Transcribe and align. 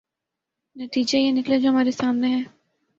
نتیجہ 0.75 1.17
یہ 1.17 1.31
نکلا 1.31 1.57
جو 1.57 1.69
ہمارے 1.69 1.91
سامنے 1.91 2.35
ہے۔ 2.35 2.43